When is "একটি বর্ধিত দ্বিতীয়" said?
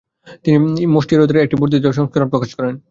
1.45-1.95